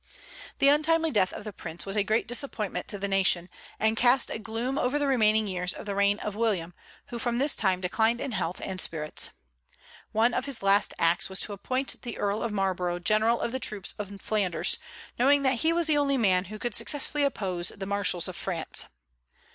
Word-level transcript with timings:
The 0.57 0.67
untimely 0.67 1.11
death 1.11 1.31
of 1.31 1.43
the 1.43 1.53
Prince 1.53 1.85
was 1.85 1.95
a 1.95 2.01
great 2.03 2.25
disappointment 2.27 2.87
to 2.87 2.97
the 2.97 3.07
nation, 3.07 3.49
and 3.79 3.95
cast 3.95 4.31
a 4.31 4.39
gloom 4.39 4.79
over 4.79 4.97
the 4.97 5.05
remaining 5.05 5.45
years 5.45 5.75
of 5.75 5.85
the 5.85 5.93
reign 5.93 6.17
of 6.21 6.35
William, 6.35 6.73
who 7.09 7.19
from 7.19 7.37
this 7.37 7.55
time 7.55 7.81
declined 7.81 8.19
in 8.19 8.31
health 8.31 8.59
and 8.63 8.81
spirits. 8.81 9.29
One 10.11 10.33
of 10.33 10.45
his 10.45 10.63
last 10.63 10.95
acts 10.97 11.29
was 11.29 11.39
to 11.41 11.53
appoint 11.53 12.01
the 12.01 12.17
Earl 12.17 12.41
of 12.41 12.51
Marlborough 12.51 12.97
general 12.97 13.39
of 13.39 13.51
the 13.51 13.59
troops 13.59 13.93
in 13.99 14.17
Flanders, 14.17 14.79
knowing 15.19 15.43
that 15.43 15.59
he 15.59 15.71
was 15.71 15.85
the 15.85 15.99
only 15.99 16.17
man 16.17 16.45
who 16.45 16.57
could 16.57 16.75
successfully 16.75 17.23
oppose 17.23 17.67
the 17.69 17.85
marshals 17.85 18.27
of 18.27 18.35
France. 18.35 18.85